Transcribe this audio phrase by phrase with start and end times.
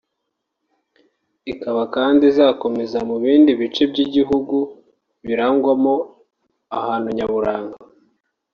[1.51, 4.57] ikaba kandi izakomereza mu bindi bice by’igihugu
[5.25, 5.93] birangwamo
[6.77, 7.77] ahantu nyaburanga